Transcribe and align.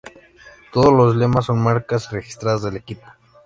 Todos 0.73 0.91
los 0.91 1.15
lemas 1.15 1.45
son 1.45 1.59
marcas 1.61 2.09
registradas 2.09 2.63
del 2.63 2.75
equipo. 2.75 3.05